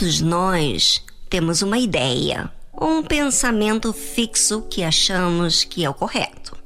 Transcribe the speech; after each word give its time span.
Todos 0.00 0.22
nós 0.22 1.04
temos 1.28 1.60
uma 1.60 1.78
ideia 1.78 2.50
ou 2.72 2.88
um 2.88 3.02
pensamento 3.02 3.92
fixo 3.92 4.62
que 4.62 4.82
achamos 4.82 5.62
que 5.62 5.84
é 5.84 5.90
o 5.90 5.92
correto. 5.92 6.56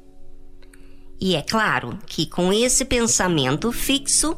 E 1.20 1.34
é 1.34 1.42
claro 1.42 1.98
que 2.06 2.26
com 2.26 2.52
esse 2.52 2.84
pensamento 2.84 3.72
fixo 3.72 4.36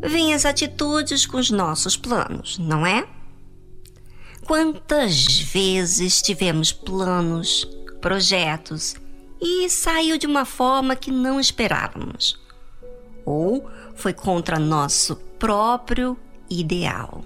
vêm 0.00 0.34
as 0.34 0.44
atitudes 0.44 1.26
com 1.26 1.36
os 1.36 1.50
nossos 1.50 1.96
planos, 1.96 2.58
não 2.58 2.86
é? 2.86 3.08
Quantas 4.46 5.40
vezes 5.40 6.22
tivemos 6.22 6.70
planos, 6.70 7.68
projetos 8.00 8.94
e 9.40 9.68
saiu 9.68 10.16
de 10.16 10.28
uma 10.28 10.44
forma 10.44 10.94
que 10.94 11.10
não 11.10 11.40
esperávamos? 11.40 12.38
Ou 13.26 13.68
foi 13.96 14.12
contra 14.12 14.60
nosso 14.60 15.16
próprio 15.40 16.16
ideal? 16.48 17.24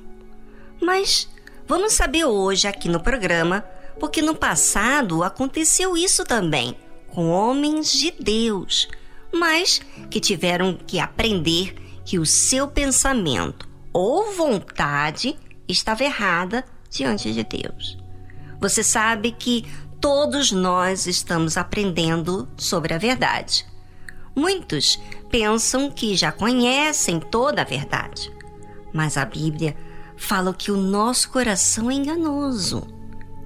Mas 0.83 1.29
vamos 1.67 1.93
saber 1.93 2.25
hoje 2.25 2.67
aqui 2.67 2.89
no 2.89 3.01
programa, 3.01 3.65
porque 4.01 4.21
no 4.21 4.35
passado 4.35 5.23
aconteceu 5.23 5.97
isso 5.97 6.25
também 6.25 6.77
com 7.07 7.31
homens 7.31 7.93
de 7.93 8.11
Deus, 8.11 8.89
mas 9.33 9.81
que 10.11 10.19
tiveram 10.19 10.75
que 10.75 10.99
aprender 10.99 11.75
que 12.05 12.19
o 12.19 12.27
seu 12.27 12.67
pensamento 12.67 13.69
ou 13.93 14.33
vontade 14.33 15.39
estava 15.69 16.03
errada 16.03 16.65
diante 16.91 17.33
de 17.33 17.45
Deus. 17.45 17.99
Você 18.61 18.83
sabe 18.83 19.31
que 19.33 19.65
todos 20.01 20.51
nós 20.51 21.07
estamos 21.07 21.57
aprendendo 21.57 22.49
sobre 22.57 22.93
a 22.95 22.99
verdade. 22.99 23.65
Muitos 24.35 24.99
pensam 25.31 25.91
que 25.91 26.17
já 26.17 26.33
conhecem 26.33 27.21
toda 27.21 27.63
a 27.63 27.65
verdade, 27.65 28.33
mas 28.93 29.17
a 29.17 29.25
Bíblia 29.25 29.77
fala 30.17 30.55
que 30.55 30.71
o 30.71 30.77
nosso 30.77 31.31
coração 31.31 31.91
é 31.91 31.95
enganoso. 31.95 32.87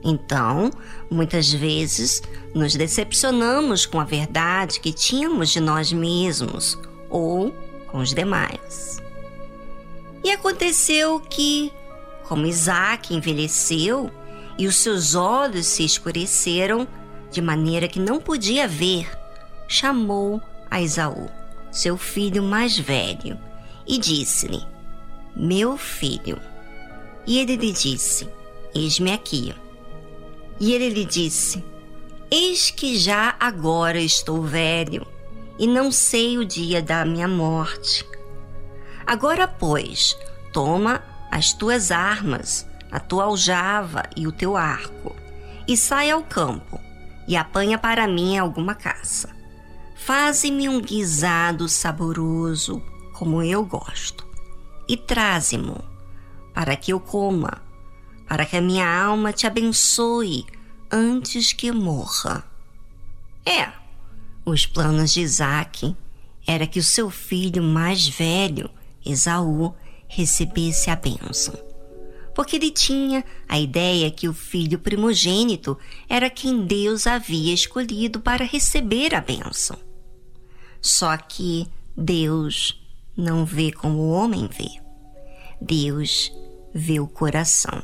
Então, 0.03 0.71
muitas 1.11 1.53
vezes, 1.53 2.23
nos 2.55 2.75
decepcionamos 2.75 3.87
com 3.87 3.99
a 3.99 4.05
verdade 4.05 4.79
que 4.79 4.93
tínhamos 4.93 5.51
de 5.51 5.61
nós 5.61 5.93
mesmos 5.93 6.79
ou 7.11 7.53
com 7.89 7.99
os 7.99 8.15
demais. 8.15 9.03
E 10.23 10.31
aconteceu 10.31 11.21
que, 11.21 11.73
como 12.29 12.47
Isaac 12.47 13.15
envelheceu 13.15 14.11
e 14.59 14.67
os 14.67 14.77
seus 14.77 15.15
olhos 15.15 15.67
se 15.67 15.85
escureceram 15.85 16.87
de 17.31 17.41
maneira 17.41 17.89
que 17.89 18.01
não 18.01 18.21
podia 18.21 18.67
ver, 18.67 19.11
chamou 19.69 20.41
a 20.71 20.81
Esaú, 20.81 21.29
seu 21.71 21.97
filho 21.97 22.43
mais 22.43 22.79
velho, 22.79 23.39
e 23.87 23.99
disse-lhe: 23.99 24.65
Meu 25.35 25.77
filho. 25.77 26.41
E 27.27 27.39
ele 27.39 27.57
lhe 27.57 27.73
disse: 27.73 28.29
Eis-me 28.75 29.13
aqui. 29.13 29.55
E 30.61 30.73
ele 30.73 30.91
lhe 30.91 31.05
disse: 31.05 31.65
Eis 32.31 32.71
que 32.71 32.99
já 32.99 33.35
agora 33.41 34.01
estou 34.01 34.43
velho 34.43 35.07
e 35.59 35.67
não 35.67 35.91
sei 35.91 36.39
o 36.39 36.45
dia 36.45 36.83
da 36.83 37.05
minha 37.05 37.27
morte. 37.27 38.07
Agora, 39.07 39.49
pois, 39.49 40.17
toma 40.53 41.03
as 41.31 41.53
tuas 41.53 41.91
armas, 41.91 42.67
a 42.91 43.01
tua 43.01 43.25
aljava 43.25 44.03
e 44.17 44.27
o 44.27 44.33
teu 44.33 44.57
arco, 44.57 45.15
e 45.67 45.77
sai 45.77 46.11
ao 46.11 46.23
campo, 46.23 46.81
e 47.27 47.37
apanha 47.37 47.79
para 47.79 48.07
mim 48.07 48.37
alguma 48.37 48.75
caça. 48.75 49.35
Faze-me 49.97 50.69
um 50.69 50.81
guisado 50.81 51.69
saboroso, 51.69 52.83
como 53.15 53.43
eu 53.43 53.65
gosto, 53.65 54.27
e 54.89 54.97
traze-mo 54.97 55.96
para 56.57 56.75
que 56.75 56.91
eu 56.91 56.99
coma, 56.99 57.63
para 58.27 58.47
que 58.47 58.57
a 58.57 58.63
minha 58.63 58.89
alma 58.89 59.31
te 59.31 59.47
abençoe 59.47 60.47
antes 60.91 61.53
que 61.53 61.71
morra. 61.71 62.43
É, 63.45 63.71
os 64.43 64.65
planos 64.65 65.13
de 65.13 65.21
Isaac 65.21 65.95
era 66.47 66.67
que 66.67 66.79
o 66.79 66.83
seu 66.83 67.11
filho 67.11 67.63
mais 67.63 68.09
velho, 68.09 68.71
Esaú, 69.05 69.75
recebesse 70.09 70.89
a 70.89 70.97
bênção. 70.97 71.55
Porque 72.35 72.57
ele 72.57 72.71
tinha 72.71 73.23
a 73.47 73.61
ideia 73.61 74.11
que 74.11 74.27
o 74.27 74.33
filho 74.33 74.79
primogênito 74.79 75.77
era 76.09 76.31
quem 76.31 76.65
Deus 76.65 77.07
havia 77.07 77.53
escolhido 77.53 78.19
para 78.19 78.47
receber 78.47 79.15
a 79.15 79.21
bênção. 79.21 79.77
Só 80.81 81.19
que 81.19 81.67
Deus 81.95 82.83
não 83.15 83.45
vê 83.45 83.71
como 83.71 83.99
o 83.99 84.11
homem 84.11 84.49
vê. 84.49 84.71
Deus 85.61 86.33
vê 86.77 87.01
o 87.01 87.07
coração, 87.07 87.83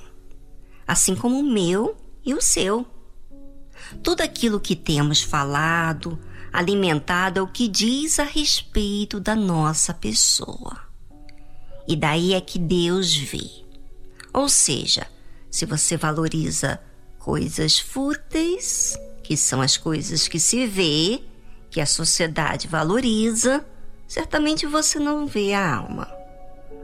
assim 0.87 1.17
como 1.17 1.41
o 1.41 1.51
meu 1.51 1.97
e 2.23 2.35
o 2.35 2.43
seu. 2.43 2.87
Tudo 4.03 4.21
aquilo 4.21 4.61
que 4.61 4.77
temos 4.77 5.23
falado, 5.23 6.19
alimentado 6.53 7.41
é 7.41 7.43
o 7.43 7.47
que 7.47 7.67
diz 7.67 8.19
a 8.19 8.25
respeito 8.25 9.19
da 9.19 9.35
nossa 9.35 9.95
pessoa. 9.95 10.79
E 11.89 11.97
daí 11.97 12.35
é 12.35 12.41
que 12.41 12.59
Deus 12.59 13.17
vê. 13.17 13.51
Ou 14.33 14.49
seja, 14.49 15.07
se 15.51 15.65
você 15.65 15.97
valoriza 15.97 16.79
coisas 17.19 17.79
fúteis, 17.79 18.97
que 19.23 19.37
são 19.37 19.63
as 19.63 19.77
coisas 19.77 20.29
que 20.29 20.39
se 20.39 20.67
vê, 20.67 21.23
que 21.71 21.81
a 21.81 21.87
sociedade 21.87 22.69
valoriza, 22.69 23.65
certamente 24.07 24.67
você 24.67 24.99
não 24.99 25.27
vê 25.27 25.55
a 25.55 25.77
alma, 25.77 26.09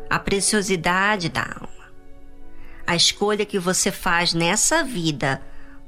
a 0.09 0.19
preciosidade 0.19 1.29
da 1.29 1.43
alma 1.43 1.78
a 2.88 2.97
escolha 2.97 3.44
que 3.44 3.59
você 3.59 3.93
faz 3.93 4.32
nessa 4.32 4.82
vida 4.82 5.43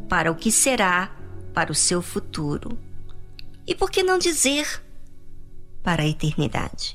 para 0.07 0.31
o 0.31 0.35
que 0.35 0.53
será 0.53 1.11
para 1.55 1.73
o 1.73 1.75
seu 1.75 2.03
futuro. 2.03 2.79
E 3.67 3.75
por 3.75 3.91
que 3.91 4.03
não 4.03 4.19
dizer 4.19 4.85
para 5.83 6.03
a 6.03 6.07
eternidade? 6.07 6.95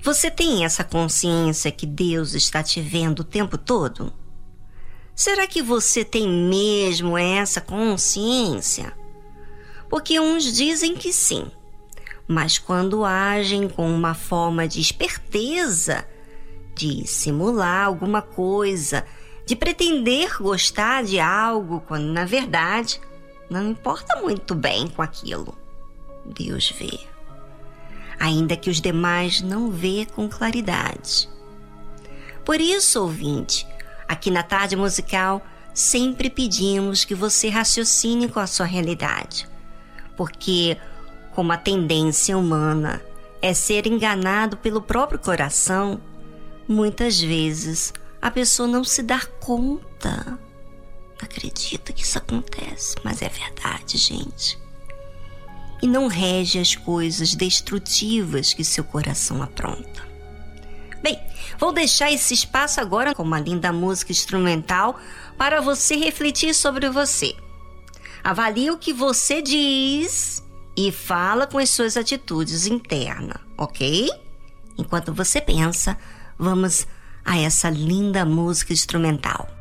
Você 0.00 0.30
tem 0.30 0.64
essa 0.64 0.84
consciência 0.84 1.72
que 1.72 1.84
Deus 1.84 2.34
está 2.34 2.62
te 2.62 2.80
vendo 2.80 3.20
o 3.20 3.24
tempo 3.24 3.58
todo? 3.58 4.12
Será 5.12 5.48
que 5.48 5.60
você 5.60 6.04
tem 6.04 6.28
mesmo 6.28 7.18
essa 7.18 7.60
consciência? 7.60 8.96
Porque 9.88 10.20
uns 10.20 10.44
dizem 10.44 10.94
que 10.94 11.12
sim, 11.12 11.50
mas 12.28 12.58
quando 12.58 13.04
agem 13.04 13.68
com 13.68 13.92
uma 13.92 14.14
forma 14.14 14.68
de 14.68 14.80
esperteza, 14.80 16.06
de 16.80 17.06
simular 17.06 17.84
alguma 17.84 18.22
coisa, 18.22 19.04
de 19.44 19.54
pretender 19.54 20.38
gostar 20.38 21.04
de 21.04 21.20
algo 21.20 21.82
quando 21.86 22.06
na 22.06 22.24
verdade 22.24 22.98
não 23.50 23.68
importa 23.68 24.18
muito 24.22 24.54
bem 24.54 24.88
com 24.88 25.02
aquilo. 25.02 25.54
Deus 26.24 26.72
vê. 26.78 26.98
Ainda 28.18 28.56
que 28.56 28.70
os 28.70 28.80
demais 28.80 29.42
não 29.42 29.70
vê 29.70 30.06
com 30.14 30.26
claridade. 30.28 31.28
Por 32.46 32.60
isso, 32.60 33.02
ouvinte, 33.02 33.66
aqui 34.08 34.30
na 34.30 34.42
tarde 34.42 34.74
musical 34.74 35.42
sempre 35.74 36.30
pedimos 36.30 37.04
que 37.04 37.14
você 37.14 37.50
raciocine 37.50 38.28
com 38.28 38.40
a 38.40 38.46
sua 38.46 38.66
realidade. 38.66 39.46
Porque, 40.16 40.78
como 41.34 41.52
a 41.52 41.56
tendência 41.58 42.38
humana 42.38 43.02
é 43.42 43.52
ser 43.52 43.86
enganado 43.86 44.56
pelo 44.56 44.80
próprio 44.80 45.18
coração, 45.18 46.00
Muitas 46.70 47.20
vezes 47.20 47.92
a 48.22 48.30
pessoa 48.30 48.68
não 48.68 48.84
se 48.84 49.02
dá 49.02 49.20
conta. 49.40 50.38
Acredita 51.20 51.92
que 51.92 52.04
isso 52.04 52.16
acontece, 52.16 52.94
mas 53.02 53.20
é 53.22 53.28
verdade, 53.28 53.98
gente. 53.98 54.56
E 55.82 55.88
não 55.88 56.06
rege 56.06 56.60
as 56.60 56.76
coisas 56.76 57.34
destrutivas 57.34 58.54
que 58.54 58.62
seu 58.62 58.84
coração 58.84 59.42
apronta. 59.42 60.08
Bem, 61.02 61.20
vou 61.58 61.72
deixar 61.72 62.12
esse 62.12 62.34
espaço 62.34 62.80
agora 62.80 63.16
com 63.16 63.24
uma 63.24 63.40
linda 63.40 63.72
música 63.72 64.12
instrumental 64.12 64.96
para 65.36 65.60
você 65.60 65.96
refletir 65.96 66.54
sobre 66.54 66.88
você. 66.88 67.34
Avalie 68.22 68.70
o 68.70 68.78
que 68.78 68.92
você 68.92 69.42
diz 69.42 70.40
e 70.76 70.92
fala 70.92 71.48
com 71.48 71.58
as 71.58 71.70
suas 71.70 71.96
atitudes 71.96 72.64
internas, 72.66 73.42
ok? 73.58 74.08
Enquanto 74.78 75.12
você 75.12 75.40
pensa, 75.40 75.98
vamos 76.40 76.86
a 77.24 77.38
essa 77.38 77.68
linda 77.68 78.24
música 78.24 78.72
instrumental. 78.72 79.59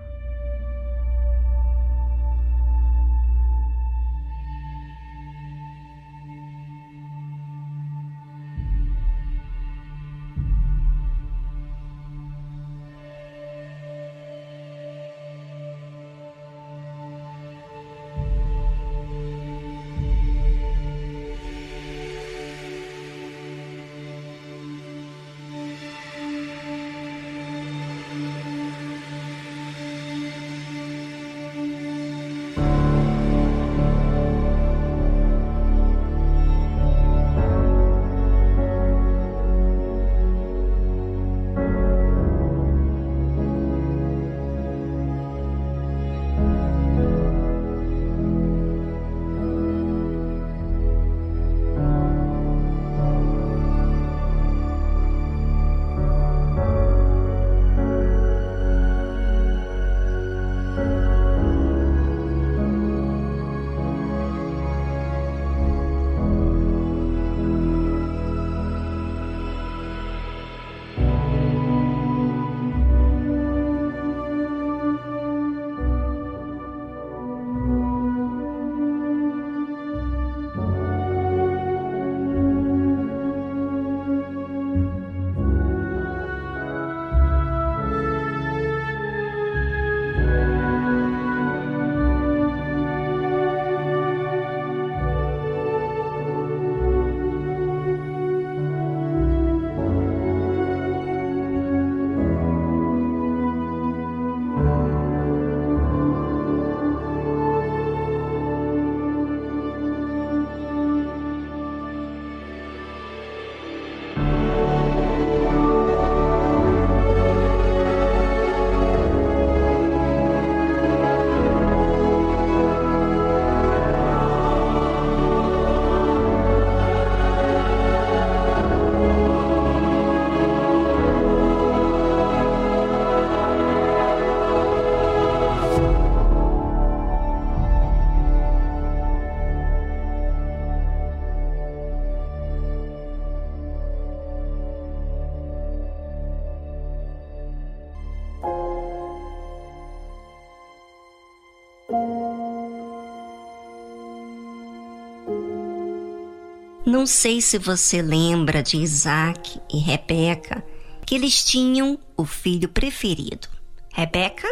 Não 156.86 157.06
sei 157.06 157.41
se 157.41 157.57
você 157.57 158.01
lembra 158.01 158.62
de 158.62 158.77
Isaac 158.77 159.59
e 159.71 159.77
Rebeca, 159.80 160.63
que 161.06 161.15
eles 161.15 161.44
tinham 161.44 162.00
o 162.15 162.25
filho 162.25 162.69
preferido. 162.69 163.47
Rebeca 163.91 164.47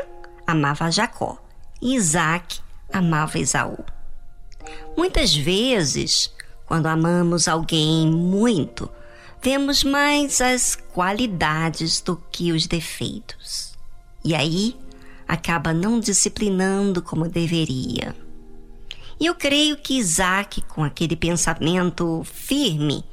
amava 0.46 0.90
Jacó 0.92 1.38
e 1.82 1.96
Isaac 1.96 2.60
amava 2.92 3.40
Esaú. 3.40 3.84
Muitas 4.96 5.36
vezes, 5.36 6.34
quando 6.66 6.88
amamos 6.88 7.48
alguém 7.48 8.08
muito, 8.08 8.90
vemos 9.42 9.84
mais 9.84 10.42
as 10.42 10.76
qualidades 10.76 12.02
do 12.02 12.18
que 12.32 12.52
os 12.52 12.66
defeitos. 12.68 13.74
E 14.24 14.36
aí 14.36 14.76
acaba 15.28 15.74
não 15.74 16.00
disciplinando 16.00 17.02
como 17.02 17.28
deveria. 17.28 18.16
E 19.20 19.26
eu 19.26 19.36
creio 19.36 19.78
que 19.78 19.98
Isaac, 19.98 20.62
com 20.62 20.84
aquele 20.84 21.16
pensamento 21.16 22.24
firme, 22.24 23.04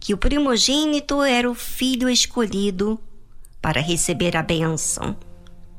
que 0.00 0.14
o 0.14 0.18
primogênito 0.18 1.22
era 1.22 1.48
o 1.48 1.54
filho 1.54 2.08
escolhido 2.08 2.98
para 3.60 3.80
receber 3.80 4.36
a 4.36 4.42
bênção. 4.42 5.16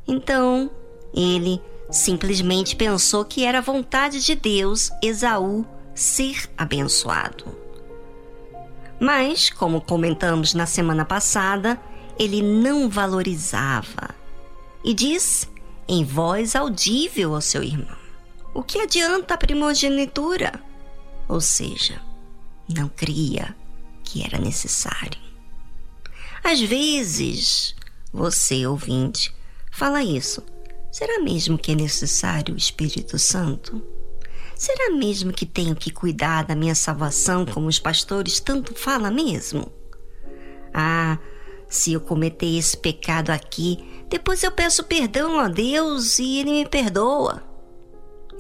Então, 0.08 0.70
ele 1.14 1.62
simplesmente 1.90 2.76
pensou 2.76 3.26
que 3.26 3.44
era 3.44 3.62
vontade 3.62 4.24
de 4.24 4.36
Deus 4.36 4.90
Esaú 5.02 5.66
ser 5.94 6.50
abençoado. 6.58 7.46
Mas, 9.00 9.50
como 9.50 9.82
comentamos 9.82 10.54
na 10.54 10.66
semana 10.66 11.04
passada, 11.04 11.80
ele 12.18 12.42
não 12.42 12.90
valorizava 12.90 14.16
e 14.84 14.94
disse 14.94 15.48
em 15.88 16.04
voz 16.04 16.56
audível 16.56 17.36
ao 17.36 17.42
seu 17.42 17.64
irmão: 17.64 17.98
O 18.54 18.64
que 18.64 18.80
adianta 18.80 19.34
a 19.34 19.38
primogenitura? 19.38 20.60
Ou 21.28 21.42
seja, 21.42 22.02
não 22.74 22.88
cria 22.88 23.56
que 24.04 24.24
era 24.24 24.38
necessário. 24.38 25.22
Às 26.44 26.60
vezes, 26.60 27.76
você, 28.12 28.68
ouvinte, 28.68 29.34
fala 29.72 30.04
isso. 30.04 30.44
Será 30.92 31.20
mesmo 31.20 31.58
que 31.58 31.72
é 31.72 31.76
necessário 31.76 32.54
o 32.54 32.58
Espírito 32.58 33.18
Santo? 33.18 33.82
Será 34.56 34.92
mesmo 34.92 35.34
que 35.34 35.46
tenho 35.46 35.76
que 35.76 35.90
cuidar 35.90 36.44
da 36.44 36.56
minha 36.56 36.76
salvação 36.76 37.46
como 37.46 37.68
os 37.68 37.80
pastores 37.80 38.40
tanto 38.40 38.76
falam 38.76 39.12
mesmo? 39.12 39.72
Ah, 40.74 41.18
se 41.68 41.94
eu 41.94 42.02
cometer 42.02 42.58
esse 42.58 42.78
pecado 42.78 43.32
aqui, 43.32 43.93
depois 44.14 44.44
eu 44.44 44.52
peço 44.52 44.84
perdão 44.84 45.40
a 45.40 45.48
Deus 45.48 46.20
e 46.20 46.38
Ele 46.38 46.52
me 46.52 46.66
perdoa. 46.68 47.42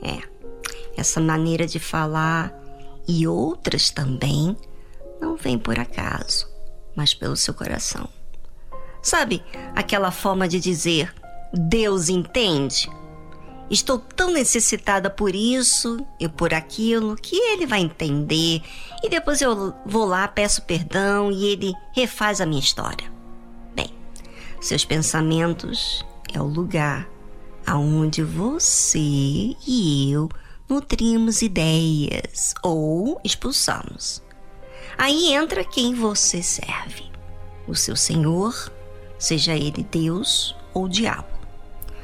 É, 0.03 0.21
essa 0.95 1.19
maneira 1.19 1.65
de 1.65 1.79
falar 1.79 2.53
e 3.07 3.27
outras 3.27 3.89
também 3.89 4.55
não 5.19 5.35
vem 5.35 5.57
por 5.57 5.79
acaso, 5.79 6.47
mas 6.95 7.15
pelo 7.15 7.35
seu 7.35 7.55
coração. 7.55 8.07
Sabe 9.01 9.43
aquela 9.75 10.11
forma 10.11 10.47
de 10.47 10.59
dizer 10.59 11.11
Deus 11.51 12.07
entende? 12.07 12.87
Estou 13.67 13.97
tão 13.97 14.31
necessitada 14.31 15.09
por 15.09 15.33
isso 15.33 16.05
e 16.19 16.29
por 16.29 16.53
aquilo 16.53 17.15
que 17.15 17.35
ele 17.35 17.65
vai 17.65 17.79
entender 17.79 18.61
e 19.03 19.09
depois 19.09 19.41
eu 19.41 19.73
vou 19.87 20.05
lá, 20.05 20.27
peço 20.27 20.61
perdão 20.61 21.31
e 21.31 21.45
ele 21.45 21.73
refaz 21.95 22.39
a 22.39 22.45
minha 22.45 22.61
história. 22.61 23.12
Seus 24.63 24.85
pensamentos 24.85 26.05
é 26.33 26.39
o 26.39 26.45
lugar 26.45 27.05
aonde 27.67 28.23
você 28.23 28.97
e 28.97 30.09
eu 30.09 30.29
nutrimos 30.69 31.41
ideias 31.41 32.55
ou 32.63 33.19
expulsamos. 33.25 34.23
Aí 34.97 35.33
entra 35.33 35.65
quem 35.65 35.93
você 35.93 36.41
serve: 36.41 37.11
o 37.67 37.75
seu 37.75 37.97
Senhor, 37.97 38.71
seja 39.19 39.53
ele 39.53 39.83
Deus 39.83 40.55
ou 40.73 40.87
diabo. 40.87 41.27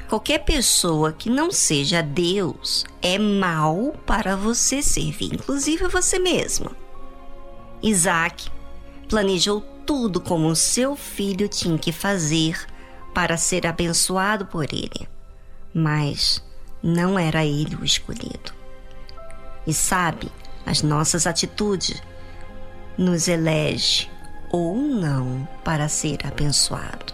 Qualquer 0.09 0.39
pessoa 0.39 1.13
que 1.13 1.29
não 1.29 1.53
seja 1.53 2.03
Deus 2.03 2.85
é 3.01 3.17
mal 3.17 3.95
para 4.05 4.35
você 4.35 4.81
servir, 4.81 5.33
inclusive 5.33 5.87
você 5.87 6.19
mesmo. 6.19 6.71
Isaac 7.81 8.51
planejou 9.07 9.61
tudo 9.89 10.21
como 10.21 10.55
seu 10.55 10.95
filho 10.95 11.49
tinha 11.49 11.75
que 11.75 11.91
fazer 11.91 12.63
para 13.11 13.35
ser 13.37 13.65
abençoado 13.65 14.45
por 14.45 14.65
ele, 14.71 15.09
mas 15.73 16.43
não 16.83 17.17
era 17.17 17.43
ele 17.43 17.75
o 17.75 17.83
escolhido. 17.83 18.53
E 19.65 19.73
sabe, 19.73 20.31
as 20.63 20.83
nossas 20.83 21.25
atitudes 21.25 22.03
nos 22.99 23.27
elege 23.27 24.07
ou 24.51 24.75
não 24.75 25.47
para 25.63 25.89
ser 25.89 26.19
abençoado. 26.23 27.11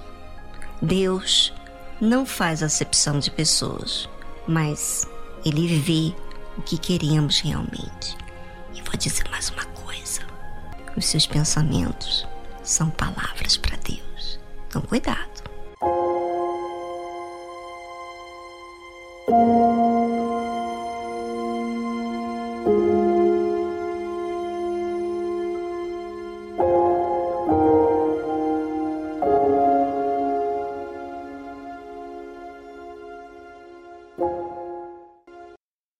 Deus 0.81 1.53
não 2.01 2.25
faz 2.25 2.61
acepção 2.61 3.19
de 3.19 3.31
pessoas, 3.31 4.09
mas 4.45 5.07
Ele 5.45 5.79
vê 5.79 6.13
o 6.57 6.61
que 6.61 6.77
queremos 6.77 7.39
realmente. 7.39 8.17
E 8.73 8.81
vou 8.81 8.97
dizer 8.97 9.29
mais 9.29 9.49
uma 9.49 9.63
coisa: 9.63 10.23
os 10.97 11.05
seus 11.05 11.25
pensamentos 11.25 12.27
são 12.65 12.89
palavras 12.89 13.57
para 13.57 13.77
Deus. 13.77 14.39
Então, 14.67 14.81
cuidado. 14.81 15.45